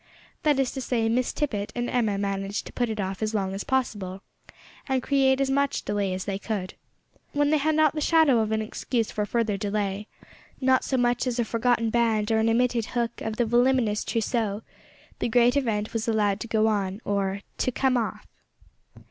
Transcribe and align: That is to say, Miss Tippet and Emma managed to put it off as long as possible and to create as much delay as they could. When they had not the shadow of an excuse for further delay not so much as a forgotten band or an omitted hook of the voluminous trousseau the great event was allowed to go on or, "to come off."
That 0.41 0.57
is 0.59 0.71
to 0.71 0.81
say, 0.81 1.07
Miss 1.09 1.31
Tippet 1.31 1.71
and 1.75 1.87
Emma 1.87 2.17
managed 2.17 2.65
to 2.65 2.73
put 2.73 2.89
it 2.89 2.99
off 2.99 3.21
as 3.21 3.35
long 3.35 3.53
as 3.53 3.63
possible 3.63 4.23
and 4.89 4.99
to 4.99 5.07
create 5.07 5.39
as 5.39 5.51
much 5.51 5.85
delay 5.85 6.11
as 6.11 6.25
they 6.25 6.39
could. 6.39 6.73
When 7.33 7.51
they 7.51 7.59
had 7.59 7.75
not 7.75 7.93
the 7.93 8.01
shadow 8.01 8.39
of 8.39 8.51
an 8.51 8.63
excuse 8.63 9.11
for 9.11 9.27
further 9.27 9.57
delay 9.57 10.07
not 10.59 10.83
so 10.83 10.97
much 10.97 11.27
as 11.27 11.37
a 11.37 11.45
forgotten 11.45 11.91
band 11.91 12.31
or 12.31 12.39
an 12.39 12.49
omitted 12.49 12.87
hook 12.97 13.21
of 13.21 13.35
the 13.35 13.45
voluminous 13.45 14.03
trousseau 14.03 14.63
the 15.19 15.29
great 15.29 15.55
event 15.55 15.93
was 15.93 16.07
allowed 16.07 16.39
to 16.39 16.47
go 16.47 16.65
on 16.65 16.99
or, 17.05 17.41
"to 17.59 17.71
come 17.71 17.95
off." 17.95 18.25